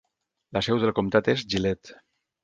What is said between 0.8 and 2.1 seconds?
del comtat és Gillette.